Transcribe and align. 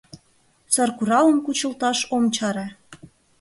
Саркуралым 0.73 1.37
кучлташ 1.45 1.99
ом 2.15 2.23
чаре». 2.35 2.67